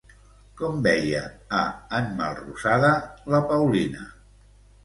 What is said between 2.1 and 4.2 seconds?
Melrosada, la Paulina?